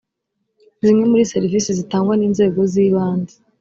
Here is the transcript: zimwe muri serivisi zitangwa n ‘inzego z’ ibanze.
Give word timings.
zimwe 0.83 1.03
muri 1.11 1.29
serivisi 1.33 1.69
zitangwa 1.79 2.13
n 2.17 2.21
‘inzego 2.27 2.59
z’ 2.71 2.73
ibanze. 2.85 3.35